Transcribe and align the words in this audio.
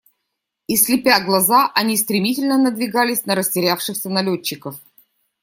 И, 0.67 0.77
слепя 0.77 1.19
глаза, 1.23 1.71
они 1.75 1.95
стремительно 1.95 2.57
надвигались 2.57 3.27
на 3.27 3.35
растерявшихся 3.35 4.09
налетчиков. 4.09 4.79